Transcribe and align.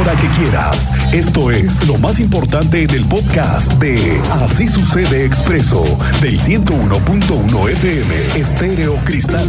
hora 0.00 0.16
que 0.16 0.28
quieras. 0.28 0.90
Esto 1.12 1.50
es 1.50 1.86
lo 1.86 1.98
más 1.98 2.20
importante 2.20 2.84
en 2.84 2.90
el 2.90 3.04
podcast 3.06 3.70
de 3.74 4.20
Así 4.30 4.66
sucede 4.66 5.24
expreso 5.24 5.84
del 6.22 6.40
101.1 6.40 7.70
FM 7.70 8.14
Estéreo 8.40 8.96
Cristal. 9.04 9.48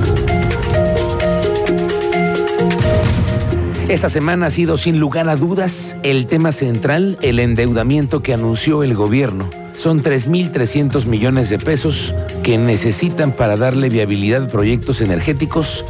Esta 3.88 4.10
semana 4.10 4.48
ha 4.48 4.52
sido 4.52 4.78
sin 4.78 5.00
lugar 5.00 5.30
a 5.30 5.36
dudas 5.36 5.96
el 6.04 6.26
tema 6.26 6.52
central, 6.52 7.18
el 7.22 7.40
endeudamiento 7.40 8.22
que 8.22 8.34
anunció 8.34 8.84
el 8.84 8.94
gobierno. 8.94 9.50
Son 9.74 10.04
3.300 10.04 11.06
millones 11.06 11.50
de 11.50 11.60
pesos 11.60 12.14
que 12.44 12.58
necesitan 12.58 13.32
para 13.32 13.56
darle 13.56 13.90
viabilidad 13.90 14.44
a 14.44 14.48
proyectos 14.48 15.02
energéticos 15.02 15.86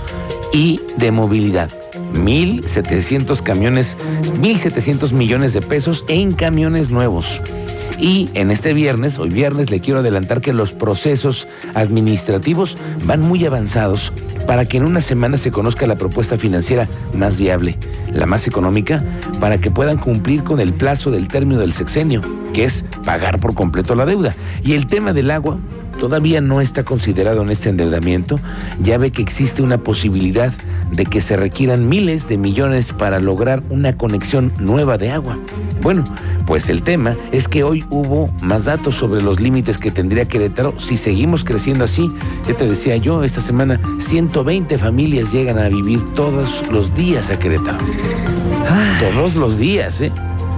y 0.54 0.82
de 0.98 1.12
movilidad. 1.12 1.72
1.700 2.14 3.42
camiones, 3.42 3.98
1.700 4.40 5.12
millones 5.12 5.54
de 5.54 5.62
pesos 5.62 6.06
en 6.08 6.34
camiones 6.34 6.92
nuevos. 6.92 7.42
Y 8.02 8.30
en 8.34 8.50
este 8.50 8.74
viernes, 8.74 9.20
hoy 9.20 9.30
viernes, 9.30 9.70
le 9.70 9.80
quiero 9.80 10.00
adelantar 10.00 10.42
que 10.42 10.54
los 10.54 10.74
procesos 10.74 11.48
administrativos 11.76 12.76
van 13.06 13.22
muy 13.22 13.46
avanzados 13.46 14.12
para 14.48 14.66
que 14.66 14.78
en 14.78 14.86
una 14.86 15.02
semana 15.02 15.38
se 15.38 15.52
conozca 15.52 15.86
la 15.86 15.98
propuesta 15.98 16.36
financiera 16.36 16.88
más 17.14 17.38
viable, 17.38 17.78
la 18.12 18.26
más 18.26 18.48
económica, 18.48 19.04
para 19.40 19.60
que 19.60 19.70
puedan 19.70 20.00
cumplir 20.00 20.44
con 20.44 20.60
el 20.60 20.74
plazo 20.74 21.12
del 21.12 21.28
término 21.28 21.60
del 21.60 21.74
sexenio, 21.74 22.24
que 22.54 22.64
es 22.64 22.84
pagar 23.06 23.40
por 23.40 23.54
completo 23.54 23.94
la 23.94 24.08
deuda. 24.08 24.36
Y 24.64 24.74
el 24.74 24.88
tema 24.88 25.14
del 25.14 25.30
agua 25.30 25.60
todavía 26.02 26.42
no 26.42 26.62
está 26.62 26.84
considerado 26.84 27.44
en 27.44 27.52
este 27.52 27.70
endeudamiento. 27.70 28.40
Ya 28.82 28.98
ve 28.98 29.12
que 29.12 29.22
existe 29.22 29.62
una 29.62 29.78
posibilidad 29.78 30.52
de 30.92 31.06
que 31.06 31.22
se 31.22 31.38
requieran 31.38 31.88
miles 31.88 32.28
de 32.28 32.40
millones 32.40 32.92
para 32.92 33.20
lograr 33.20 33.62
una 33.70 33.96
conexión 33.96 34.52
nueva 34.58 34.98
de 34.98 35.12
agua. 35.12 35.38
Bueno, 35.84 36.04
pues 36.48 36.70
el 36.70 36.82
tema 36.82 37.16
es 37.32 37.48
que 37.48 37.64
hoy 37.64 37.86
hubo 37.92 38.32
más 38.42 38.66
datos 38.66 38.96
sobre 38.96 39.22
los 39.22 39.40
límites 39.40 39.78
que 39.78 39.92
tendría 39.92 40.28
Querétaro 40.28 40.74
si 40.80 40.98
seguimos 40.98 41.44
creciendo 41.44 41.84
así. 41.84 42.10
Ya 42.48 42.58
te 42.58 42.68
decía 42.68 42.98
yo, 42.98 43.24
esta 43.24 43.40
semana 43.40 43.80
120 44.00 44.80
familias 44.80 45.32
llegan 45.32 45.60
a 45.60 45.70
vivir 45.70 46.04
todos 46.16 46.68
los 46.72 46.96
días 46.96 47.30
a 47.30 47.38
Querétaro. 47.38 47.78
Todos 49.00 49.36
los 49.36 49.60
días, 49.60 50.02
¿eh? 50.02 50.12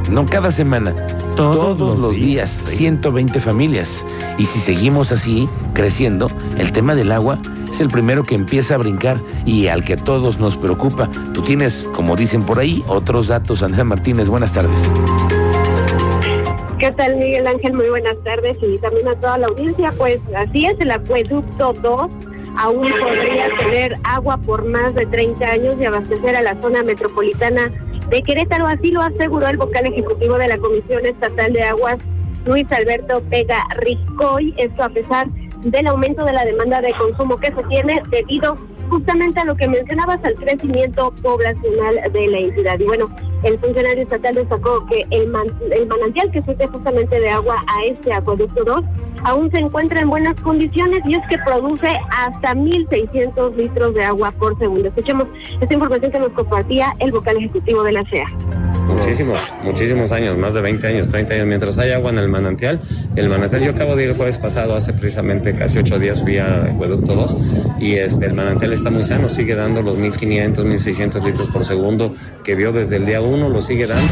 No 0.09 0.25
cada 0.25 0.51
semana. 0.51 0.93
Todos, 1.35 1.99
los 1.99 2.15
días, 2.15 2.49
120 2.49 3.39
familias. 3.39 4.05
Y 4.37 4.45
si 4.45 4.59
seguimos 4.59 5.11
así, 5.11 5.49
creciendo, 5.73 6.27
el 6.57 6.71
tema 6.71 6.93
del 6.93 7.11
agua 7.11 7.39
es 7.71 7.81
el 7.81 7.87
primero 7.87 8.23
que 8.23 8.35
empieza 8.35 8.75
a 8.75 8.77
brincar 8.77 9.17
y 9.45 9.67
al 9.67 9.83
que 9.83 9.93
a 9.93 9.97
todos 9.97 10.37
nos 10.37 10.55
preocupa. 10.55 11.09
Tú 11.33 11.41
tienes, 11.41 11.89
como 11.93 12.15
dicen 12.15 12.43
por 12.43 12.59
ahí, 12.59 12.83
otros 12.87 13.27
datos. 13.27 13.63
Andrea 13.63 13.83
Martínez, 13.83 14.29
buenas 14.29 14.53
tardes. 14.53 14.77
¿Qué 16.77 16.91
tal, 16.91 17.15
Miguel 17.15 17.47
Ángel? 17.47 17.73
Muy 17.73 17.89
buenas 17.89 18.15
tardes 18.23 18.57
y 18.61 18.77
también 18.77 19.07
a 19.07 19.15
toda 19.15 19.39
la 19.39 19.47
audiencia. 19.47 19.91
Pues 19.97 20.19
así 20.35 20.65
es, 20.67 20.79
el 20.79 20.91
acueducto 20.91 21.73
2 21.81 22.11
aún 22.57 22.91
podría 22.99 23.47
tener 23.57 23.97
agua 24.03 24.37
por 24.37 24.65
más 24.65 24.93
de 24.93 25.05
30 25.07 25.45
años 25.45 25.75
y 25.79 25.85
abastecer 25.85 26.35
a 26.35 26.41
la 26.43 26.61
zona 26.61 26.83
metropolitana 26.83 27.71
de 28.13 28.21
Querétaro. 28.21 28.67
Así 28.67 28.91
lo 28.91 29.01
aseguró 29.01 29.47
el 29.47 29.57
vocal 29.57 29.87
ejecutivo 29.87 30.37
de 30.37 30.47
la 30.47 30.57
Comisión 30.57 31.05
Estatal 31.05 31.51
de 31.51 31.63
Aguas, 31.63 31.97
Luis 32.45 32.71
Alberto 32.71 33.21
Pega 33.29 33.65
Ricoy. 33.77 34.53
Esto 34.57 34.83
a 34.83 34.89
pesar 34.89 35.27
del 35.63 35.87
aumento 35.87 36.23
de 36.23 36.33
la 36.33 36.45
demanda 36.45 36.81
de 36.81 36.93
consumo 36.93 37.37
que 37.37 37.51
se 37.51 37.63
tiene 37.63 38.01
debido 38.11 38.57
justamente 38.89 39.39
a 39.39 39.45
lo 39.45 39.55
que 39.55 39.67
mencionabas, 39.67 40.23
al 40.23 40.35
crecimiento 40.35 41.11
poblacional 41.23 42.11
de 42.11 42.27
la 42.27 42.37
entidad. 42.37 42.79
Y 42.79 42.83
bueno, 42.83 43.09
el 43.41 43.57
funcionario 43.57 44.03
estatal 44.03 44.35
destacó 44.35 44.85
que 44.85 45.05
el, 45.09 45.27
manantial 45.29 46.29
que 46.31 46.41
surte 46.43 46.67
justamente 46.67 47.19
de 47.19 47.29
agua 47.29 47.63
a 47.67 47.85
este 47.85 48.13
acueducto 48.13 48.63
2 48.63 48.85
aún 49.23 49.49
se 49.51 49.59
encuentra 49.59 50.01
en 50.01 50.09
buenas 50.09 50.39
condiciones 50.41 51.01
y 51.05 51.15
es 51.15 51.21
que 51.29 51.37
produce 51.39 51.87
hasta 52.11 52.53
1.600 52.53 53.55
litros 53.55 53.93
de 53.93 54.03
agua 54.03 54.31
por 54.31 54.57
segundo. 54.57 54.87
Escuchemos 54.87 55.27
esta 55.61 55.73
información 55.73 56.11
que 56.11 56.19
nos 56.19 56.31
compartía 56.33 56.93
el 56.99 57.11
vocal 57.11 57.37
ejecutivo 57.37 57.83
de 57.83 57.93
la 57.93 58.03
CEA. 58.09 58.27
Muchísimos, 58.87 59.39
muchísimos 59.63 60.11
años, 60.11 60.37
más 60.37 60.53
de 60.53 60.61
20 60.61 60.87
años, 60.87 61.07
30 61.07 61.33
años. 61.35 61.47
Mientras 61.47 61.77
hay 61.77 61.91
agua 61.91 62.11
en 62.11 62.17
el 62.17 62.27
manantial, 62.27 62.81
el 63.15 63.29
manantial, 63.29 63.63
yo 63.63 63.71
acabo 63.71 63.95
de 63.95 64.03
ir 64.03 64.09
el 64.09 64.17
jueves 64.17 64.37
pasado, 64.37 64.75
hace 64.75 64.91
precisamente 64.93 65.55
casi 65.55 65.79
8 65.79 65.99
días 65.99 66.21
fui 66.21 66.37
al 66.37 66.71
acueducto 66.71 67.15
2 67.15 67.37
y 67.79 67.93
este, 67.93 68.25
el 68.25 68.33
manantial 68.33 68.73
está 68.73 68.91
muy 68.91 69.03
sano, 69.03 69.29
sigue 69.29 69.55
dando 69.55 69.81
los 69.81 69.97
1.500, 69.97 70.55
1.600 70.57 71.23
litros 71.23 71.47
por 71.47 71.63
segundo 71.63 72.13
que 72.43 72.55
dio 72.55 72.73
desde 72.73 72.97
el 72.97 73.05
día 73.05 73.21
1, 73.21 73.49
lo 73.49 73.61
sigue 73.61 73.87
dando. 73.87 74.11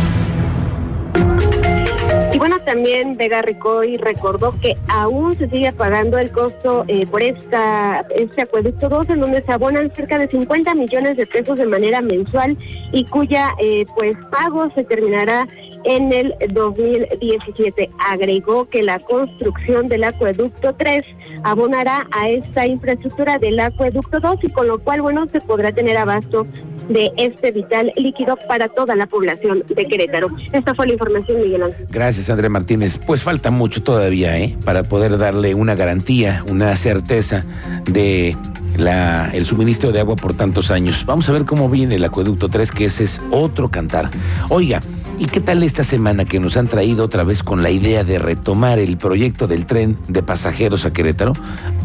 Bueno, 2.41 2.59
también 2.61 3.17
Vega 3.17 3.43
Ricoy 3.43 3.97
recordó 3.97 4.59
que 4.59 4.75
aún 4.87 5.37
se 5.37 5.47
sigue 5.47 5.71
pagando 5.73 6.17
el 6.17 6.31
costo 6.31 6.83
eh, 6.87 7.05
por 7.05 7.21
esta 7.21 8.03
este 8.15 8.41
acueducto. 8.41 8.89
2, 8.89 9.11
en 9.11 9.19
donde 9.19 9.43
se 9.43 9.51
abonan 9.51 9.91
cerca 9.93 10.17
de 10.17 10.27
50 10.27 10.73
millones 10.73 11.17
de 11.17 11.27
pesos 11.27 11.59
de 11.59 11.67
manera 11.67 12.01
mensual 12.01 12.57
y 12.91 13.05
cuya 13.05 13.51
eh, 13.59 13.85
pues 13.95 14.15
pago 14.31 14.71
se 14.73 14.83
terminará 14.83 15.47
en 15.83 16.13
el 16.13 16.33
2017. 16.53 17.89
Agregó 17.99 18.67
que 18.69 18.83
la 18.83 18.99
construcción 18.99 19.87
del 19.87 20.03
acueducto 20.03 20.73
3 20.77 21.05
abonará 21.43 22.07
a 22.11 22.29
esta 22.29 22.67
infraestructura 22.67 23.37
del 23.37 23.59
acueducto 23.59 24.19
2 24.19 24.43
y 24.43 24.49
con 24.49 24.67
lo 24.67 24.79
cual, 24.79 25.01
bueno, 25.01 25.27
se 25.31 25.41
podrá 25.41 25.71
tener 25.71 25.97
abasto 25.97 26.45
de 26.89 27.11
este 27.17 27.51
vital 27.51 27.91
líquido 27.95 28.37
para 28.47 28.67
toda 28.67 28.95
la 28.95 29.05
población 29.05 29.63
de 29.67 29.85
Querétaro. 29.85 30.27
Esta 30.51 30.75
fue 30.75 30.87
la 30.87 30.93
información, 30.93 31.41
Miguel 31.41 31.63
Ángel. 31.63 31.87
Gracias, 31.89 32.29
André 32.29 32.49
Martínez. 32.49 32.99
Pues 33.05 33.23
falta 33.23 33.51
mucho 33.51 33.81
todavía, 33.83 34.37
¿eh? 34.37 34.57
Para 34.65 34.83
poder 34.83 35.17
darle 35.17 35.55
una 35.55 35.75
garantía, 35.75 36.43
una 36.49 36.75
certeza 36.75 37.45
de 37.85 38.35
la, 38.77 39.29
el 39.33 39.45
suministro 39.45 39.91
de 39.91 39.99
agua 39.99 40.15
por 40.15 40.33
tantos 40.33 40.71
años. 40.71 41.05
Vamos 41.05 41.29
a 41.29 41.31
ver 41.31 41.45
cómo 41.45 41.69
viene 41.69 41.95
el 41.95 42.03
acueducto 42.03 42.49
3, 42.49 42.71
que 42.71 42.85
ese 42.85 43.03
es 43.03 43.21
otro 43.31 43.69
cantar. 43.69 44.09
Oiga, 44.49 44.81
¿y 45.21 45.27
qué 45.27 45.39
tal 45.39 45.61
esta 45.61 45.83
semana 45.83 46.25
que 46.25 46.39
nos 46.39 46.57
han 46.57 46.67
traído 46.67 47.05
otra 47.05 47.23
vez 47.23 47.43
con 47.43 47.61
la 47.61 47.69
idea 47.69 48.03
de 48.03 48.17
retomar 48.17 48.79
el 48.79 48.97
proyecto 48.97 49.45
del 49.45 49.67
tren 49.67 49.95
de 50.07 50.23
pasajeros 50.23 50.83
a 50.83 50.93
Querétaro 50.93 51.33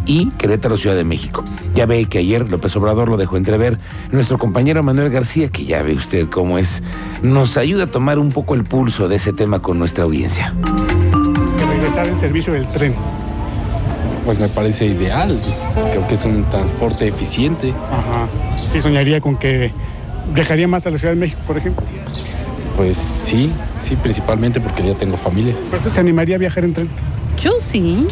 y 0.06 0.30
Querétaro 0.30 0.78
Ciudad 0.78 0.96
de 0.96 1.04
México? 1.04 1.44
Ya 1.74 1.84
ve 1.84 2.06
que 2.06 2.16
ayer 2.16 2.50
López 2.50 2.74
Obrador 2.76 3.10
lo 3.10 3.18
dejó 3.18 3.36
entrever. 3.36 3.76
Nuestro 4.10 4.38
compañero 4.38 4.82
Manuel 4.82 5.10
García, 5.10 5.50
que 5.50 5.66
ya 5.66 5.82
ve 5.82 5.92
usted 5.92 6.30
cómo 6.30 6.56
es, 6.56 6.82
nos 7.20 7.58
ayuda 7.58 7.84
a 7.84 7.86
tomar 7.88 8.18
un 8.18 8.30
poco 8.30 8.54
el 8.54 8.64
pulso 8.64 9.06
de 9.06 9.16
ese 9.16 9.34
tema 9.34 9.60
con 9.60 9.78
nuestra 9.78 10.04
audiencia. 10.04 10.54
Que 11.58 11.66
regresar 11.66 12.08
el 12.08 12.16
servicio 12.16 12.54
del 12.54 12.66
tren 12.68 12.94
pues 14.24 14.40
me 14.40 14.48
parece 14.48 14.86
ideal. 14.86 15.38
Creo 15.92 16.06
que 16.08 16.14
es 16.14 16.24
un 16.24 16.42
transporte 16.50 17.06
eficiente. 17.06 17.72
Ajá. 17.92 18.26
Sí, 18.68 18.80
soñaría 18.80 19.20
con 19.20 19.36
que 19.36 19.72
dejaría 20.34 20.66
más 20.66 20.86
a 20.86 20.90
la 20.90 20.98
Ciudad 20.98 21.14
de 21.14 21.20
México, 21.20 21.40
por 21.46 21.58
ejemplo. 21.58 21.84
Pues 22.76 22.96
sí, 22.96 23.52
sí, 23.80 23.96
principalmente 23.96 24.60
porque 24.60 24.86
ya 24.86 24.94
tengo 24.94 25.16
familia. 25.16 25.56
¿Pero 25.70 25.78
usted 25.78 25.90
se 25.90 25.98
animaría 26.00 26.36
a 26.36 26.38
viajar 26.38 26.64
en 26.64 26.74
tren? 26.74 26.88
Yo 27.40 27.54
sí. 27.58 28.06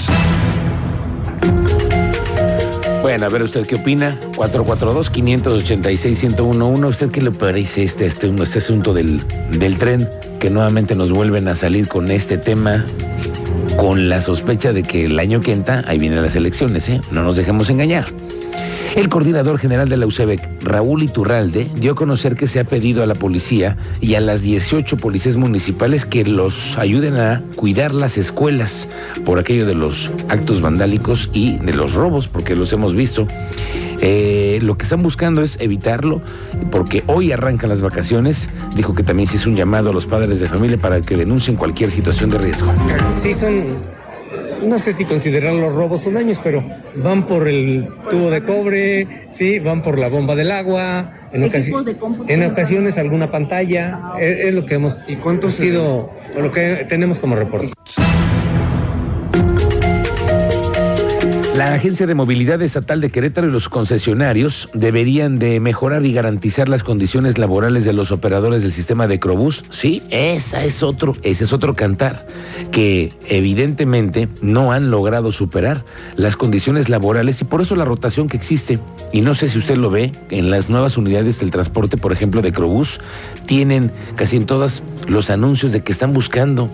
Bueno, 3.03 3.27
a 3.27 3.29
ver 3.29 3.43
usted 3.43 3.67
qué 3.67 3.75
opina. 3.75 4.19
442-586-1011. 4.37 6.89
¿Usted 6.89 7.11
qué 7.11 7.21
le 7.21 7.31
parece 7.31 7.85
este, 7.85 8.07
este, 8.07 8.35
este 8.43 8.59
asunto 8.59 8.95
del, 8.95 9.21
del 9.51 9.77
tren? 9.77 10.09
Que 10.41 10.49
nuevamente 10.49 10.95
nos 10.95 11.13
vuelven 11.13 11.47
a 11.49 11.55
salir 11.55 11.87
con 11.87 12.11
este 12.11 12.39
tema 12.39 12.87
con 13.77 14.09
la 14.09 14.23
sospecha 14.23 14.73
de 14.73 14.83
que 14.83 15.05
el 15.05 15.19
año 15.19 15.43
que 15.43 15.53
entra, 15.53 15.85
ahí 15.87 15.99
vienen 15.99 16.23
las 16.23 16.37
elecciones, 16.37 16.89
¿eh? 16.89 17.03
no 17.11 17.23
nos 17.23 17.37
dejemos 17.37 17.69
engañar. 17.71 18.07
El 18.95 19.09
coordinador 19.09 19.59
general 19.59 19.89
de 19.89 19.97
la 19.97 20.07
UCEBEC, 20.07 20.63
Raúl 20.63 21.03
Iturralde, 21.03 21.69
dio 21.75 21.93
a 21.93 21.95
conocer 21.97 22.37
que 22.37 22.47
se 22.47 22.61
ha 22.61 22.65
pedido 22.65 23.03
a 23.03 23.07
la 23.07 23.17
policía 23.17 23.77
y 24.01 24.15
a 24.15 24.21
las 24.21 24.41
18 24.41 24.99
policías 24.99 25.37
municipales 25.37 26.07
que 26.07 26.25
los 26.25 26.79
ayuden 26.79 27.17
a 27.17 27.43
cuidar 27.57 27.93
las 27.93 28.17
escuelas 28.19 28.89
por 29.25 29.41
aquello 29.41 29.67
de 29.67 29.75
los 29.75 30.13
actos 30.29 30.61
vandálicos 30.61 31.29
y 31.33 31.59
de 31.59 31.73
los 31.73 31.95
robos, 31.95 32.29
porque 32.29 32.55
los 32.55 32.73
hemos 32.73 32.95
visto. 32.95 33.27
Eh, 34.01 34.61
lo 34.63 34.77
que 34.77 34.85
están 34.85 35.03
buscando 35.03 35.43
es 35.43 35.59
evitarlo, 35.61 36.23
porque 36.71 37.03
hoy 37.09 37.33
arrancan 37.33 37.71
las 37.71 37.83
vacaciones. 37.83 38.49
Dijo 38.77 38.95
que 38.95 39.03
también 39.03 39.29
se 39.29 39.37
hizo 39.37 39.51
un 39.51 39.57
llamado 39.57 39.91
a 39.91 39.93
los 39.93 40.07
padres 40.07 40.39
de 40.39 40.47
familia 40.47 40.79
para 40.79 41.01
que 41.01 41.17
denuncien 41.17 41.57
cualquier 41.57 41.91
situación 41.91 42.31
de 42.31 42.39
riesgo. 42.39 42.73
Sí, 43.11 43.35
son 43.35 43.65
no 44.63 44.79
sé 44.79 44.93
si 44.93 45.05
considerar 45.05 45.55
los 45.55 45.75
robos 45.75 46.07
o 46.07 46.11
daños, 46.11 46.41
pero 46.43 46.65
van 46.97 47.27
por 47.27 47.49
el 47.49 47.89
tubo 48.11 48.31
de 48.31 48.43
cobre, 48.43 49.07
sí, 49.31 49.59
van 49.59 49.83
por 49.83 49.99
la 49.99 50.09
bomba 50.09 50.35
del 50.35 50.51
agua, 50.51 51.13
en, 51.33 51.43
en 52.29 52.43
ocasiones 52.51 52.99
alguna 52.99 53.31
pantalla, 53.31 54.13
es, 54.19 54.47
es, 54.47 54.55
lo 54.55 54.65
que 54.65 54.75
hemos 54.75 55.09
¿Y 55.11 55.17
cuánto 55.17 55.51
sido, 55.51 56.11
lo 56.39 56.53
que 56.53 56.87
tenemos 56.89 57.19
como 57.19 57.35
reporte. 57.37 57.69
La 61.55 61.73
Agencia 61.73 62.09
de 62.09 62.17
Movilidad 62.17 62.61
Estatal 62.63 63.01
de 63.01 63.11
Querétaro 63.11 63.47
y 63.47 63.53
los 63.53 63.69
concesionarios 63.69 64.69
deberían 64.75 65.39
de 65.39 65.61
mejorar 65.61 66.05
y 66.05 66.13
garantizar 66.13 66.69
las 66.69 66.83
condiciones 66.83 67.39
laborales 67.39 67.85
de 67.85 67.93
los 67.93 68.11
operadores 68.11 68.63
del 68.63 68.73
sistema 68.73 69.07
de 69.07 69.21
Crobús. 69.21 69.65
Sí, 69.71 70.03
esa 70.11 70.65
es 70.65 70.83
otro, 70.83 71.15
ese 71.23 71.45
es 71.45 71.53
otro 71.53 71.77
cantar 71.77 72.27
que 72.73 73.13
evidentemente 73.29 74.29
no 74.43 74.73
han 74.73 74.91
logrado 74.91 75.31
superar 75.31 75.85
las 76.17 76.37
condiciones 76.37 76.89
laborales 76.89 77.41
y 77.41 77.45
por 77.45 77.61
eso 77.61 77.77
la 77.77 77.85
rotación 77.85 78.29
que 78.29 78.37
existe. 78.37 78.81
Y 79.13 79.21
no 79.21 79.37
sé 79.37 79.49
si 79.49 79.57
usted 79.57 79.77
lo 79.77 79.91
ve 79.91 80.11
en 80.31 80.51
las 80.51 80.69
nuevas 80.69 80.97
unidades 80.97 81.39
del 81.39 81.53
transporte, 81.53 81.97
por 81.97 82.13
ejemplo, 82.13 82.43
de 82.43 82.51
Crobús, 82.51 82.99
tienen 83.47 83.93
casi 84.17 84.39
en 84.39 84.47
todas 84.47 84.83
los 85.07 85.31
anuncios 85.31 85.71
de 85.71 85.85
que 85.85 85.93
están 85.93 86.13
buscando 86.13 86.69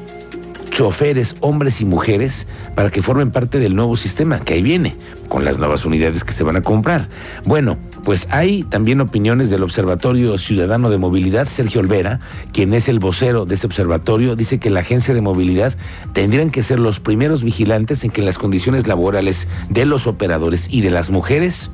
choferes, 0.80 1.36
hombres 1.40 1.82
y 1.82 1.84
mujeres, 1.84 2.46
para 2.74 2.88
que 2.88 3.02
formen 3.02 3.30
parte 3.30 3.58
del 3.58 3.76
nuevo 3.76 3.98
sistema 3.98 4.40
que 4.40 4.54
ahí 4.54 4.62
viene, 4.62 4.96
con 5.28 5.44
las 5.44 5.58
nuevas 5.58 5.84
unidades 5.84 6.24
que 6.24 6.32
se 6.32 6.42
van 6.42 6.56
a 6.56 6.62
comprar. 6.62 7.06
Bueno, 7.44 7.76
pues 8.02 8.26
hay 8.30 8.62
también 8.62 9.02
opiniones 9.02 9.50
del 9.50 9.62
Observatorio 9.62 10.38
Ciudadano 10.38 10.88
de 10.88 10.96
Movilidad, 10.96 11.48
Sergio 11.48 11.82
Olvera, 11.82 12.20
quien 12.54 12.72
es 12.72 12.88
el 12.88 12.98
vocero 12.98 13.44
de 13.44 13.56
este 13.56 13.66
observatorio, 13.66 14.36
dice 14.36 14.58
que 14.58 14.70
la 14.70 14.80
agencia 14.80 15.12
de 15.12 15.20
movilidad 15.20 15.74
tendrían 16.14 16.48
que 16.48 16.62
ser 16.62 16.78
los 16.78 16.98
primeros 16.98 17.42
vigilantes 17.42 18.02
en 18.02 18.10
que 18.10 18.22
las 18.22 18.38
condiciones 18.38 18.86
laborales 18.86 19.48
de 19.68 19.84
los 19.84 20.06
operadores 20.06 20.72
y 20.72 20.80
de 20.80 20.90
las 20.90 21.10
mujeres 21.10 21.70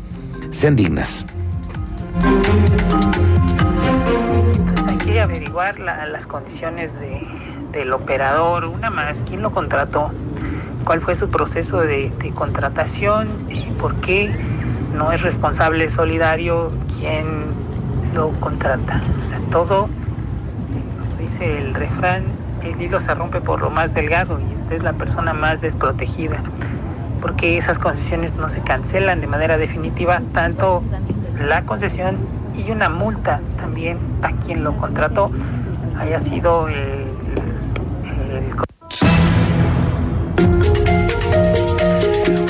sean 0.51 0.75
dignas. 0.75 1.25
Pues 2.19 2.49
hay 4.89 4.99
que 4.99 5.21
averiguar 5.21 5.79
las 5.79 6.27
condiciones 6.27 6.93
de 6.99 7.36
del 7.77 7.93
operador, 7.93 8.65
una 8.65 8.91
más, 8.91 9.23
quién 9.29 9.43
lo 9.43 9.53
contrató, 9.53 10.11
cuál 10.85 11.01
fue 11.03 11.15
su 11.15 11.29
proceso 11.29 11.79
de, 11.79 12.13
contratación, 12.35 13.29
por 13.81 13.95
qué 13.97 14.35
no 14.95 15.13
es 15.13 15.23
responsable 15.23 15.91
solidario 15.91 16.73
quien 16.97 17.27
lo 18.15 18.31
contrata. 18.41 19.03
O 19.25 19.29
sea, 19.29 19.39
todo, 19.51 19.89
dice 21.21 21.59
el 21.59 21.75
refrán, 21.75 22.25
el 22.65 22.81
hilo 22.81 23.01
se 23.01 23.15
rompe 23.15 23.41
por 23.41 23.61
lo 23.61 23.71
más 23.71 23.93
delgado 23.95 24.41
y 24.41 24.55
esta 24.55 24.75
es 24.75 24.83
la 24.83 24.95
persona 24.95 25.35
más 25.35 25.61
desprotegida, 25.61 26.39
porque 27.21 27.59
esas 27.59 27.79
concesiones 27.79 28.35
no 28.35 28.49
se 28.49 28.61
cancelan 28.61 29.21
de 29.21 29.27
manera 29.27 29.59
definitiva, 29.59 30.23
tanto 30.33 30.83
la 31.39 31.63
concesión 31.63 32.17
y 32.55 32.71
una 32.71 32.89
multa 32.89 33.41
también 33.59 33.99
a 34.23 34.33
quien 34.33 34.65
lo 34.65 34.75
contrató. 34.77 35.31
Haya 35.99 36.21
sido 36.21 36.69
el 36.69 37.06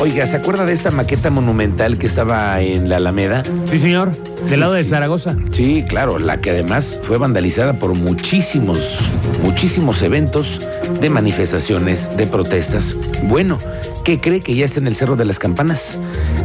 Oiga, 0.06 0.24
¿se 0.24 0.36
acuerda 0.36 0.64
de 0.64 0.72
esta 0.72 0.92
maqueta 0.92 1.30
monumental 1.30 1.98
que 1.98 2.06
estaba 2.06 2.60
en 2.60 2.88
la 2.88 2.98
Alameda? 2.98 3.42
Sí, 3.68 3.80
señor. 3.80 4.12
Del 4.48 4.60
lado 4.60 4.74
de 4.74 4.84
Zaragoza. 4.84 5.34
Sí, 5.50 5.84
claro, 5.88 6.20
la 6.20 6.40
que 6.40 6.50
además 6.50 7.00
fue 7.02 7.18
vandalizada 7.18 7.80
por 7.80 7.92
muchísimos, 7.98 9.00
muchísimos 9.42 10.00
eventos 10.02 10.60
de 11.00 11.10
manifestaciones, 11.10 12.08
de 12.16 12.28
protestas. 12.28 12.94
Bueno, 13.24 13.58
¿qué 14.04 14.20
cree 14.20 14.42
que 14.42 14.54
ya 14.54 14.64
está 14.64 14.78
en 14.78 14.86
el 14.86 14.94
Cerro 14.94 15.16
de 15.16 15.24
las 15.24 15.40
Campanas? 15.40 15.98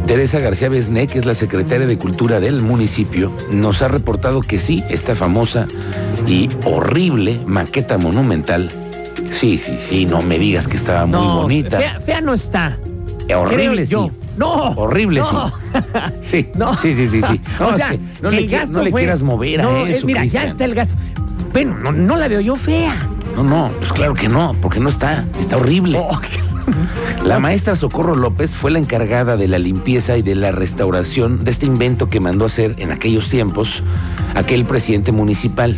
Teresa 0.08 0.40
García 0.40 0.68
Besné, 0.68 1.06
que 1.06 1.20
es 1.20 1.24
la 1.24 1.36
secretaria 1.36 1.86
de 1.86 1.98
Cultura 1.98 2.40
del 2.40 2.62
municipio, 2.62 3.30
nos 3.52 3.80
ha 3.80 3.86
reportado 3.86 4.40
que 4.40 4.58
sí, 4.58 4.82
esta 4.88 5.14
famosa 5.14 5.68
y 6.26 6.50
horrible 6.64 7.40
maqueta 7.46 7.96
monumental 7.96 8.72
Sí, 9.30 9.56
sí, 9.56 9.76
sí, 9.78 10.04
no 10.04 10.22
me 10.22 10.38
digas 10.38 10.68
que 10.68 10.76
estaba 10.76 11.06
muy 11.06 11.26
bonita. 11.26 12.00
Fea, 12.04 12.20
no 12.20 12.34
está. 12.34 12.78
Eh, 13.28 13.34
horrible, 13.34 13.86
sí. 13.86 13.96
No. 14.36 14.70
Horrible, 14.70 15.22
sí. 15.22 15.36
Sí, 16.22 16.48
no. 16.56 16.76
sí, 16.78 16.92
sí, 16.92 17.06
sí, 17.06 17.20
sí. 17.22 17.40
No, 17.58 17.68
o 17.68 17.76
sea, 17.76 17.90
no, 18.22 18.30
le, 18.30 18.66
no 18.68 18.82
le 18.82 18.92
quieras 18.92 19.22
mover 19.22 19.60
a 19.60 19.82
eso. 19.88 20.06
mira, 20.06 20.24
ya 20.24 20.44
está 20.44 20.64
el 20.64 20.74
gasto. 20.74 20.94
Bueno, 21.52 21.92
no, 21.92 22.16
la 22.16 22.28
veo 22.28 22.40
yo 22.40 22.56
fea. 22.56 22.94
No, 23.36 23.42
no, 23.42 23.70
pues 23.78 23.92
claro 23.92 24.14
que 24.14 24.28
no, 24.28 24.56
porque 24.60 24.80
no 24.80 24.88
está. 24.88 25.26
Está 25.38 25.56
horrible. 25.56 25.98
Oh, 25.98 26.18
la 27.24 27.38
maestra 27.38 27.74
Socorro 27.74 28.14
López 28.14 28.50
fue 28.56 28.70
la 28.70 28.78
encargada 28.78 29.36
de 29.36 29.48
la 29.48 29.58
limpieza 29.58 30.16
y 30.16 30.22
de 30.22 30.34
la 30.34 30.52
restauración 30.52 31.44
de 31.44 31.50
este 31.50 31.66
invento 31.66 32.08
que 32.08 32.20
mandó 32.20 32.46
hacer 32.46 32.74
en 32.78 32.92
aquellos 32.92 33.28
tiempos 33.28 33.82
aquel 34.34 34.64
presidente 34.64 35.12
municipal 35.12 35.76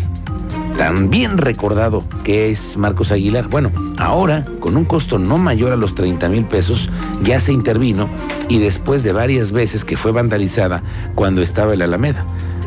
también 0.76 1.38
recordado 1.38 2.04
que 2.24 2.50
es 2.50 2.76
Marcos 2.76 3.12
Aguilar. 3.12 3.48
Bueno, 3.48 3.70
ahora, 3.98 4.44
con 4.60 4.76
un 4.76 4.84
costo 4.84 5.18
no 5.18 5.38
mayor 5.38 5.72
a 5.72 5.76
los 5.76 5.94
30 5.94 6.28
mil 6.28 6.44
pesos, 6.46 6.90
ya 7.22 7.40
se 7.40 7.52
intervino 7.52 8.08
y 8.48 8.58
después 8.58 9.02
de 9.02 9.12
varias 9.12 9.52
veces 9.52 9.84
que 9.84 9.96
fue 9.96 10.12
vandalizada 10.12 10.82
cuando 11.14 11.42
estaba 11.42 11.72
en 11.72 11.80
la 11.80 11.84
Alameda. 11.86 12.24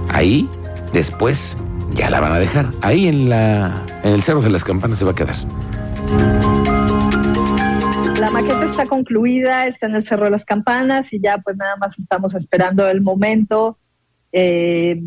Ahí, 0.10 0.50
después, 0.94 1.58
ya 1.94 2.10
la 2.10 2.20
van 2.20 2.32
a 2.32 2.40
dejar. 2.40 2.72
Ahí 2.82 3.08
en, 3.08 3.30
la, 3.30 3.86
en 4.04 4.14
el 4.14 4.22
Cerro 4.22 4.42
de 4.42 4.50
las 4.50 4.64
Campanas 4.64 5.00
se 5.00 5.06
va 5.06 5.12
a 5.12 5.16
quedar. 5.16 5.36
La 8.20 8.32
maqueta 8.32 8.66
está 8.66 8.86
concluida, 8.88 9.68
está 9.68 9.88
en 9.88 9.96
el 9.96 10.06
Cerro 10.06 10.26
de 10.26 10.32
las 10.32 10.46
Campanas 10.46 11.12
y 11.12 11.20
ya 11.20 11.38
pues 11.40 11.56
nada 11.58 11.76
más 11.78 11.98
estamos 12.00 12.34
esperando 12.36 12.88
el 12.88 13.02
momento. 13.02 13.78
Eh, 14.32 15.02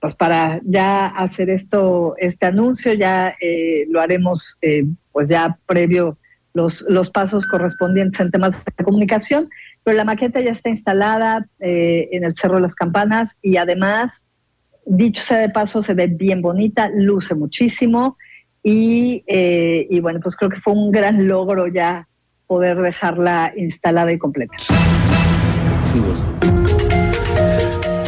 pues 0.00 0.14
para 0.14 0.60
ya 0.64 1.06
hacer 1.06 1.50
esto, 1.50 2.14
este 2.18 2.46
anuncio, 2.46 2.94
ya 2.94 3.34
eh, 3.40 3.84
lo 3.88 4.00
haremos 4.00 4.56
eh, 4.62 4.84
pues 5.12 5.28
ya 5.28 5.58
previo 5.66 6.16
los, 6.54 6.84
los 6.88 7.10
pasos 7.10 7.46
correspondientes 7.46 8.18
en 8.20 8.30
temas 8.30 8.64
de 8.64 8.84
comunicación, 8.84 9.48
pero 9.84 9.96
la 9.96 10.04
maqueta 10.04 10.40
ya 10.40 10.52
está 10.52 10.70
instalada 10.70 11.46
eh, 11.60 12.08
en 12.12 12.24
el 12.24 12.34
Cerro 12.34 12.56
de 12.56 12.62
las 12.62 12.74
Campanas 12.74 13.36
y 13.42 13.58
además, 13.58 14.10
dicho 14.86 15.22
sea 15.22 15.38
de 15.38 15.50
paso, 15.50 15.82
se 15.82 15.94
ve 15.94 16.06
bien 16.06 16.40
bonita, 16.40 16.90
luce 16.94 17.34
muchísimo 17.34 18.16
y, 18.62 19.22
y 19.26 20.00
bueno, 20.00 20.20
pues 20.20 20.34
creo 20.34 20.50
que 20.50 20.60
fue 20.60 20.72
un 20.72 20.90
gran 20.90 21.26
logro 21.28 21.66
ya 21.66 22.08
poder 22.46 22.78
dejarla 22.78 23.52
instalada 23.56 24.12
y 24.12 24.18
completa. 24.18 24.56
Sí, 24.58 26.00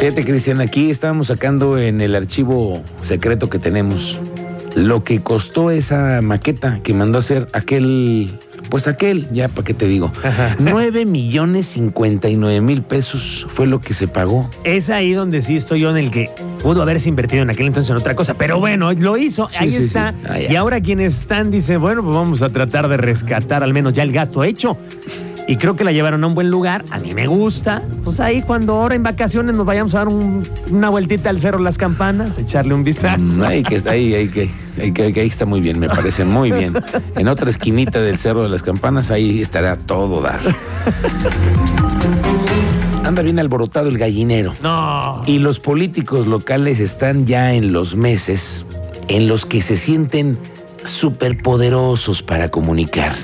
Fíjate, 0.03 0.25
Cristian, 0.25 0.61
aquí 0.61 0.91
estábamos 0.91 1.29
sacando 1.29 1.79
en 1.79 2.01
el 2.01 2.17
archivo 2.17 2.83
secreto 3.03 3.49
que 3.49 3.61
tenemos 3.61 4.19
lo 4.75 5.05
que 5.05 5.23
costó 5.23 5.71
esa 5.71 6.21
maqueta 6.23 6.81
que 6.83 6.93
mandó 6.93 7.19
a 7.19 7.21
hacer 7.21 7.47
aquel, 7.53 8.37
pues 8.69 8.89
aquel, 8.89 9.29
ya 9.31 9.47
para 9.47 9.65
qué 9.65 9.75
te 9.75 9.87
digo, 9.87 10.11
nueve 10.59 11.05
millones 11.05 11.67
cincuenta 11.67 12.29
y 12.29 12.35
nueve 12.35 12.61
mil 12.61 12.83
pesos 12.83 13.47
fue 13.49 13.69
lo 13.69 13.81
que 13.81 13.95
se 13.95 14.09
pagó. 14.09 14.51
Es 14.65 14.91
ahí 14.91 15.13
donde 15.13 15.41
sí 15.41 15.55
estoy 15.55 15.79
yo 15.79 15.91
en 15.91 15.99
el 15.99 16.11
que 16.11 16.33
pudo 16.65 16.83
haberse 16.83 17.09
invertido 17.09 17.45
en 17.45 17.51
aquel 17.51 17.69
entonces 17.69 17.89
en 17.91 17.97
otra 17.97 18.17
cosa, 18.17 18.35
pero 18.35 18.59
bueno, 18.59 18.93
lo 18.95 19.17
hizo, 19.17 19.49
ahí 19.57 19.77
está. 19.77 20.15
Ah, 20.29 20.41
y 20.41 20.57
ahora 20.57 20.81
quienes 20.81 21.21
están 21.21 21.53
dicen, 21.53 21.81
bueno, 21.81 22.03
pues 22.03 22.17
vamos 22.17 22.43
a 22.43 22.49
tratar 22.49 22.89
de 22.89 22.97
rescatar 22.97 23.63
al 23.63 23.73
menos 23.73 23.93
ya 23.93 24.03
el 24.03 24.11
gasto 24.11 24.43
hecho 24.43 24.77
y 25.49 25.57
creo 25.57 25.77
que 25.77 25.85
la 25.85 25.93
llevaron 25.93 26.23
a 26.25 26.27
un 26.27 26.35
buen 26.35 26.51
lugar. 26.51 26.85
A 26.91 26.99
mí 26.99 27.15
me 27.15 27.27
gusta. 27.27 27.83
Pues 28.05 28.21
ahí 28.21 28.43
cuando 28.43 28.75
ahora 28.75 28.95
en 28.95 29.03
vacaciones 29.03 29.55
nos 29.55 29.67
vayamos 29.67 29.95
a 29.95 29.99
dar 29.99 30.09
una 30.09 30.89
vueltita 30.89 31.31
al 31.31 31.41
Cerro 31.41 31.59
Las 31.59 31.79
Campanas, 31.79 32.39
echarle 32.39 32.75
un 32.75 32.85
vistazo. 32.85 33.23
Mm, 33.23 33.43
ahí, 33.43 33.63
que, 33.63 33.83
ahí, 33.89 34.15
ahí, 34.15 34.29
que, 34.29 35.03
ahí, 35.03 35.27
está 35.27 35.47
muy 35.47 35.61
bien, 35.61 35.79
me 35.79 35.89
parece 35.89 36.25
muy 36.25 36.51
bien. 36.51 36.75
En 37.17 37.29
otra 37.29 37.51
esquinita 37.51 38.01
del 38.01 38.19
Cerro 38.19 38.43
de 38.43 38.49
las 38.49 38.63
Campanas, 38.63 39.11
ahí 39.11 39.41
estará 39.41 39.77
todo 39.77 40.21
dar. 40.21 40.41
Anda 43.05 43.23
bien 43.23 43.39
alborotado 43.39 43.89
el 43.89 43.99
gallinero. 43.99 44.55
No. 44.63 45.23
Y 45.27 45.39
los 45.39 45.59
políticos 45.59 46.27
locales 46.27 46.81
están 46.81 47.27
ya 47.27 47.53
en 47.53 47.73
los 47.73 47.97
meses 47.97 48.65
en 49.09 49.27
los 49.27 49.45
que 49.45 49.61
se 49.61 49.77
sienten 49.77 50.39
superpoderosos 50.85 52.23
para 52.23 52.51
comunicar 52.51 53.15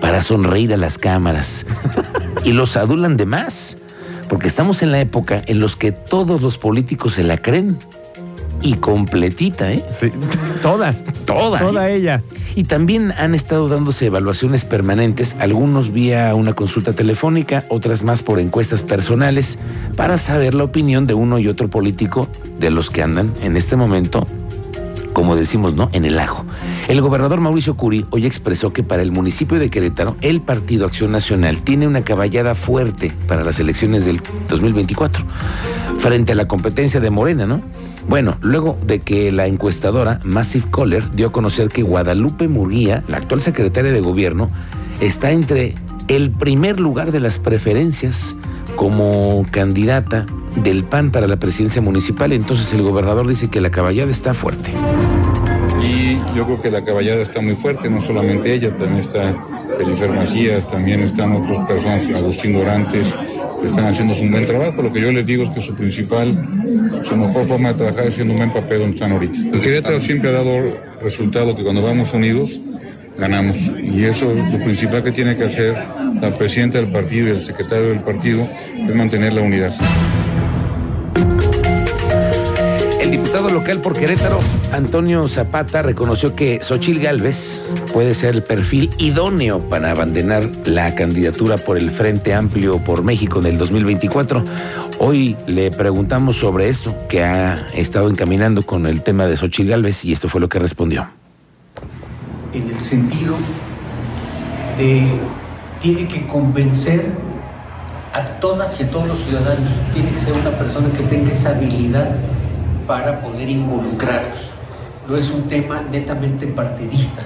para 0.00 0.20
sonreír 0.22 0.72
a 0.72 0.76
las 0.76 0.98
cámaras. 0.98 1.66
y 2.44 2.52
los 2.52 2.76
adulan 2.76 3.16
de 3.16 3.26
más, 3.26 3.76
porque 4.28 4.48
estamos 4.48 4.82
en 4.82 4.92
la 4.92 5.00
época 5.00 5.42
en 5.46 5.60
los 5.60 5.76
que 5.76 5.92
todos 5.92 6.42
los 6.42 6.58
políticos 6.58 7.14
se 7.14 7.24
la 7.24 7.38
creen. 7.38 7.78
Y 8.62 8.74
completita, 8.74 9.72
¿eh? 9.72 9.82
Sí, 9.90 10.12
toda. 10.60 10.92
Toda. 11.24 11.58
Toda 11.58 11.88
¿eh? 11.88 11.96
ella. 11.96 12.22
Y 12.54 12.64
también 12.64 13.14
han 13.16 13.34
estado 13.34 13.68
dándose 13.68 14.06
evaluaciones 14.06 14.66
permanentes, 14.66 15.34
algunos 15.38 15.92
vía 15.92 16.34
una 16.34 16.52
consulta 16.52 16.92
telefónica, 16.92 17.64
otras 17.68 18.02
más 18.02 18.22
por 18.22 18.38
encuestas 18.38 18.82
personales, 18.82 19.58
para 19.96 20.18
saber 20.18 20.54
la 20.54 20.64
opinión 20.64 21.06
de 21.06 21.14
uno 21.14 21.38
y 21.38 21.48
otro 21.48 21.70
político 21.70 22.28
de 22.58 22.70
los 22.70 22.90
que 22.90 23.02
andan 23.02 23.32
en 23.40 23.56
este 23.56 23.76
momento 23.76 24.26
como 25.12 25.36
decimos, 25.36 25.74
¿no? 25.74 25.88
En 25.92 26.04
el 26.04 26.18
ajo. 26.18 26.44
El 26.88 27.00
gobernador 27.00 27.40
Mauricio 27.40 27.76
Curi 27.76 28.06
hoy 28.10 28.26
expresó 28.26 28.72
que 28.72 28.82
para 28.82 29.02
el 29.02 29.12
municipio 29.12 29.58
de 29.58 29.70
Querétaro, 29.70 30.16
el 30.20 30.40
Partido 30.40 30.86
Acción 30.86 31.10
Nacional 31.10 31.62
tiene 31.62 31.86
una 31.86 32.02
caballada 32.04 32.54
fuerte 32.54 33.12
para 33.26 33.44
las 33.44 33.60
elecciones 33.60 34.04
del 34.04 34.20
2024, 34.48 35.24
frente 35.98 36.32
a 36.32 36.34
la 36.34 36.48
competencia 36.48 37.00
de 37.00 37.10
Morena, 37.10 37.46
¿no? 37.46 37.62
Bueno, 38.08 38.36
luego 38.40 38.78
de 38.86 39.00
que 39.00 39.30
la 39.30 39.46
encuestadora 39.46 40.20
Massive 40.24 40.66
Caller 40.70 41.10
dio 41.12 41.28
a 41.28 41.32
conocer 41.32 41.68
que 41.68 41.82
Guadalupe 41.82 42.48
Murguía, 42.48 43.04
la 43.08 43.18
actual 43.18 43.40
secretaria 43.40 43.92
de 43.92 44.00
gobierno, 44.00 44.48
está 45.00 45.30
entre 45.30 45.74
el 46.08 46.30
primer 46.30 46.80
lugar 46.80 47.12
de 47.12 47.20
las 47.20 47.38
preferencias 47.38 48.34
como 48.74 49.44
candidata 49.50 50.26
del 50.62 50.84
PAN 50.84 51.10
para 51.10 51.26
la 51.26 51.36
presidencia 51.36 51.80
municipal. 51.80 52.32
Entonces 52.32 52.72
el 52.72 52.82
gobernador 52.82 53.26
dice 53.26 53.48
que 53.48 53.60
la 53.60 53.70
caballada 53.70 54.10
está 54.10 54.34
fuerte. 54.34 54.70
Y 55.82 56.18
yo 56.36 56.44
creo 56.44 56.60
que 56.60 56.70
la 56.70 56.84
caballada 56.84 57.22
está 57.22 57.40
muy 57.40 57.54
fuerte, 57.54 57.88
no 57.88 58.00
solamente 58.00 58.52
ella, 58.52 58.74
también 58.76 58.98
está 58.98 59.34
Felipe 59.78 60.08
Macías, 60.08 60.68
también 60.68 61.00
están 61.00 61.32
otras 61.32 61.66
personas, 61.66 62.06
Agustín 62.14 62.52
Dorantes, 62.52 63.14
que 63.60 63.66
están 63.66 63.86
haciendo 63.86 64.14
un 64.20 64.30
buen 64.30 64.46
trabajo. 64.46 64.82
Lo 64.82 64.92
que 64.92 65.00
yo 65.00 65.10
les 65.10 65.24
digo 65.24 65.42
es 65.42 65.50
que 65.50 65.60
su 65.60 65.74
principal, 65.74 66.46
su 67.02 67.16
mejor 67.16 67.44
forma 67.44 67.68
de 67.70 67.74
trabajar 67.74 68.04
es 68.04 68.12
haciendo 68.12 68.34
un 68.34 68.38
buen 68.40 68.52
papel 68.52 68.80
donde 68.80 68.94
están 68.96 69.12
ahorita. 69.12 69.38
El 69.38 69.60
Querétaro 69.60 70.00
siempre 70.00 70.28
ha 70.28 70.32
dado 70.32 70.50
resultado 71.02 71.56
que 71.56 71.62
cuando 71.62 71.82
vamos 71.82 72.12
unidos, 72.12 72.60
ganamos. 73.18 73.72
Y 73.82 74.04
eso 74.04 74.32
es 74.32 74.52
lo 74.52 74.62
principal 74.62 75.02
que 75.02 75.12
tiene 75.12 75.36
que 75.36 75.44
hacer 75.44 75.76
la 76.20 76.34
presidenta 76.34 76.78
del 76.78 76.88
partido 76.88 77.28
y 77.28 77.30
el 77.30 77.40
secretario 77.40 77.88
del 77.88 78.00
partido, 78.00 78.46
es 78.86 78.94
mantener 78.94 79.32
la 79.32 79.40
unidad. 79.40 79.72
Diputado 83.30 83.54
local 83.54 83.80
por 83.80 83.92
Querétaro, 83.96 84.40
Antonio 84.72 85.28
Zapata, 85.28 85.82
reconoció 85.82 86.34
que 86.34 86.58
Xochil 86.64 86.98
Gálvez 86.98 87.72
puede 87.92 88.12
ser 88.12 88.34
el 88.34 88.42
perfil 88.42 88.90
idóneo 88.98 89.60
para 89.60 89.92
abandonar 89.92 90.50
la 90.64 90.96
candidatura 90.96 91.56
por 91.56 91.78
el 91.78 91.92
Frente 91.92 92.34
Amplio 92.34 92.78
por 92.78 93.04
México 93.04 93.38
en 93.38 93.46
el 93.46 93.56
2024. 93.56 94.42
Hoy 94.98 95.36
le 95.46 95.70
preguntamos 95.70 96.38
sobre 96.38 96.70
esto, 96.70 96.92
que 97.08 97.22
ha 97.22 97.68
estado 97.72 98.10
encaminando 98.10 98.62
con 98.62 98.86
el 98.86 99.00
tema 99.02 99.26
de 99.26 99.36
Xochil 99.36 99.68
Gálvez, 99.68 100.04
y 100.04 100.10
esto 100.10 100.28
fue 100.28 100.40
lo 100.40 100.48
que 100.48 100.58
respondió. 100.58 101.06
En 102.52 102.68
el 102.68 102.78
sentido 102.80 103.36
de 104.76 105.06
tiene 105.80 106.08
que 106.08 106.26
convencer 106.26 107.06
a 108.12 108.40
todas 108.40 108.80
y 108.80 108.82
a 108.82 108.90
todos 108.90 109.06
los 109.06 109.18
ciudadanos, 109.20 109.70
tiene 109.94 110.10
que 110.10 110.18
ser 110.18 110.32
una 110.32 110.50
persona 110.50 110.88
que 110.88 111.04
tenga 111.04 111.30
esa 111.30 111.50
habilidad 111.50 112.16
para 112.90 113.20
poder 113.20 113.48
involucrarlos. 113.48 114.50
No 115.08 115.16
es 115.16 115.30
un 115.30 115.48
tema 115.48 115.80
netamente 115.80 116.44
partidista. 116.48 117.22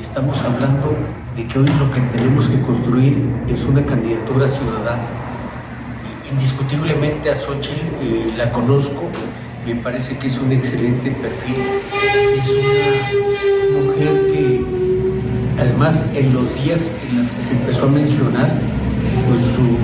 Estamos 0.00 0.40
hablando 0.40 0.96
de 1.36 1.46
que 1.46 1.58
hoy 1.58 1.68
lo 1.78 1.90
que 1.90 2.00
tenemos 2.16 2.48
que 2.48 2.58
construir 2.62 3.22
es 3.46 3.62
una 3.64 3.84
candidatura 3.84 4.48
ciudadana. 4.48 5.04
Indiscutiblemente 6.32 7.30
a 7.30 7.34
Xochitl 7.34 7.88
eh, 8.00 8.32
la 8.38 8.50
conozco, 8.52 9.02
me 9.66 9.74
parece 9.74 10.16
que 10.16 10.28
es 10.28 10.38
un 10.38 10.50
excelente 10.50 11.10
perfil. 11.10 11.56
Es 12.38 12.48
una 12.48 13.84
mujer 13.84 14.14
que, 14.32 14.64
además, 15.60 16.06
en 16.14 16.32
los 16.32 16.54
días 16.54 16.90
en 17.10 17.18
los 17.18 17.30
que 17.32 17.42
se 17.42 17.52
empezó 17.52 17.84
a 17.84 17.88
mencionar, 17.88 18.50
pues 19.28 19.40
su, 19.40 19.76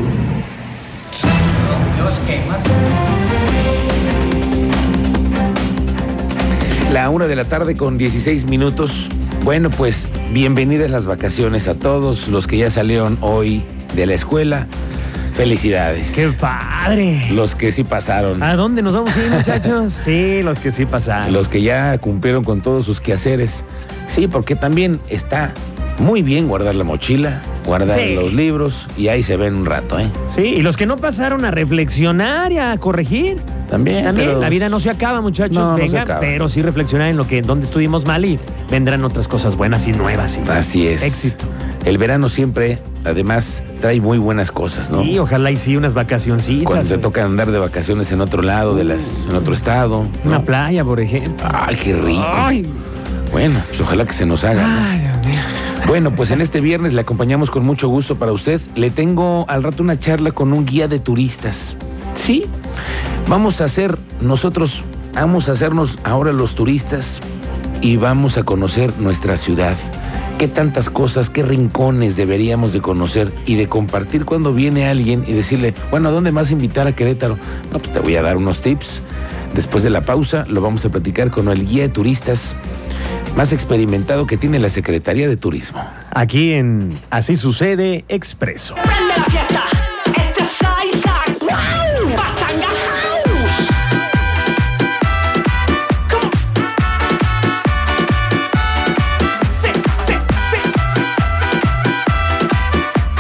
los 2.03 2.19
quemas. 2.21 2.63
La 6.93 7.11
una 7.11 7.27
de 7.27 7.37
la 7.37 7.45
tarde 7.45 7.77
con 7.77 7.99
16 7.99 8.47
minutos. 8.47 9.11
Bueno, 9.45 9.69
pues 9.69 10.09
bienvenidas 10.33 10.91
las 10.91 11.05
vacaciones 11.05 11.69
a 11.69 11.75
todos 11.75 12.29
los 12.29 12.47
que 12.47 12.57
ya 12.57 12.71
salieron 12.71 13.19
hoy 13.21 13.63
de 13.95 14.07
la 14.07 14.15
escuela. 14.15 14.67
Felicidades. 15.35 16.13
¡Qué 16.13 16.29
padre! 16.29 17.29
Los 17.31 17.55
que 17.55 17.73
sí 17.73 17.85
pasaron. 17.85 18.43
¿A 18.43 18.57
dónde 18.57 18.81
nos 18.81 18.95
vamos 18.95 19.15
a 19.15 19.23
ir, 19.23 19.31
muchachos? 19.31 19.93
sí, 20.05 20.43
los 20.43 20.59
que 20.61 20.71
sí 20.71 20.87
pasaron. 20.87 21.31
Los 21.33 21.49
que 21.49 21.61
ya 21.61 21.99
cumplieron 21.99 22.43
con 22.43 22.63
todos 22.63 22.87
sus 22.87 23.03
quehaceres. 23.03 23.65
Sí, 24.07 24.27
porque 24.27 24.57
también 24.57 24.99
está 25.11 25.53
muy 25.99 26.23
bien 26.23 26.49
guardar 26.49 26.75
la 26.75 26.85
mochila, 26.85 27.43
guardar 27.67 28.01
los 28.01 28.33
libros 28.33 28.89
y 28.97 29.09
ahí 29.09 29.23
se 29.23 29.37
ven 29.37 29.55
un 29.55 29.67
rato, 29.67 29.99
¿eh? 30.01 30.09
Sí, 30.35 30.43
y 30.43 30.63
los 30.63 30.79
que 30.79 30.87
no 30.87 30.97
pasaron 30.97 31.45
a 31.45 31.51
reflexionar 31.51 32.51
y 32.51 32.59
a 32.59 32.77
corregir. 32.79 33.37
También. 33.69 34.05
También, 34.05 34.41
la 34.41 34.49
vida 34.49 34.69
no 34.69 34.81
se 34.81 34.91
acaba, 34.91 35.21
muchachos. 35.21 35.77
Venga, 35.77 36.19
pero 36.21 36.49
sí 36.49 36.63
reflexionar 36.63 37.09
en 37.11 37.17
lo 37.17 37.27
que, 37.27 37.39
en 37.39 37.47
dónde 37.47 37.67
estuvimos 37.67 38.07
mal 38.07 38.25
y 38.25 38.39
vendrán 38.71 39.05
otras 39.05 39.29
cosas 39.29 39.57
buenas 39.57 39.87
y 39.87 39.93
nuevas. 39.93 40.39
Así 40.49 40.87
es. 40.87 41.03
Éxito. 41.03 41.45
El 41.85 41.97
verano 41.97 42.29
siempre, 42.29 42.79
además, 43.05 43.63
trae 43.81 44.01
muy 44.01 44.19
buenas 44.19 44.51
cosas, 44.51 44.91
¿no? 44.91 45.03
Sí, 45.03 45.19
ojalá 45.19 45.51
y 45.51 45.57
sí, 45.57 45.77
unas 45.77 45.95
vacacioncitas. 45.95 46.67
Cuando 46.67 46.89
te 46.89 46.99
toca 46.99 47.25
andar 47.25 47.51
de 47.51 47.59
vacaciones 47.59 48.11
en 48.11 48.21
otro 48.21 48.43
lado, 48.43 48.75
de 48.75 48.85
las, 48.85 49.27
en 49.29 49.37
otro 49.37 49.55
estado. 49.55 50.07
Una 50.25 50.43
playa, 50.43 50.85
por 50.85 51.01
ejemplo. 51.01 51.47
Ay, 51.51 51.77
qué 51.77 51.95
rico. 51.95 52.25
Bueno, 53.33 53.61
pues 53.69 53.81
ojalá 53.81 54.05
que 54.07 54.13
se 54.13 54.27
nos 54.27 54.45
haga. 54.45 54.91
Ay, 54.91 55.01
Dios 55.01 55.27
mío. 55.27 55.41
Bueno, 55.87 56.11
pues 56.15 56.31
en 56.31 56.41
este 56.41 56.61
viernes 56.61 56.93
le 56.93 57.01
acompañamos 57.01 57.51
con 57.51 57.65
mucho 57.65 57.89
gusto 57.89 58.17
para 58.17 58.33
usted. 58.33 58.61
Le 58.75 58.91
tengo 58.91 59.47
al 59.49 59.63
rato 59.63 59.83
una 59.83 59.99
charla 59.99 60.33
con 60.33 60.53
un 60.53 60.67
guía 60.67 60.89
de 60.89 60.99
turistas. 60.99 61.77
Sí, 62.17 62.45
vamos 63.29 63.61
a 63.61 63.65
hacer 63.65 63.99
nosotros, 64.21 64.83
vamos 65.15 65.49
a 65.49 65.53
hacernos 65.53 65.99
ahora 66.03 66.33
los 66.33 66.55
turistas 66.55 67.21
y 67.81 67.97
vamos 67.97 68.39
a 68.39 68.43
conocer 68.43 68.93
nuestra 68.99 69.37
ciudad. 69.37 69.77
Qué 70.39 70.49
tantas 70.49 70.89
cosas, 70.89 71.31
qué 71.31 71.43
rincones 71.43 72.17
deberíamos 72.17 72.73
de 72.73 72.81
conocer 72.81 73.33
y 73.45 73.57
de 73.57 73.69
compartir 73.69 74.25
cuando 74.25 74.53
viene 74.53 74.89
alguien 74.89 75.25
y 75.27 75.33
decirle, 75.33 75.75
bueno, 75.91 76.09
¿a 76.09 76.13
dónde 76.13 76.31
más 76.31 76.51
invitar 76.51 76.87
a 76.87 76.95
Querétaro? 76.95 77.39
No, 77.73 77.79
pues 77.79 77.93
te 77.93 78.01
voy 78.01 78.17
a 78.17 78.23
dar 78.23 78.37
unos 78.37 78.61
tips. 78.61 79.03
Después 79.55 79.83
de 79.83 79.91
la 79.91 80.03
pausa 80.03 80.45
lo 80.49 80.61
vamos 80.61 80.85
a 80.85 80.89
platicar 80.89 81.31
con 81.31 81.49
el 81.49 81.67
guía 81.67 81.83
de 81.83 81.89
turistas 81.89 82.55
más 83.37 83.53
experimentado 83.53 84.27
que 84.27 84.37
tiene 84.37 84.59
la 84.59 84.69
Secretaría 84.69 85.29
de 85.29 85.37
Turismo. 85.37 85.85
Aquí 86.11 86.55
en 86.55 86.99
Así 87.11 87.37
Sucede 87.37 88.05
Expreso. 88.09 88.75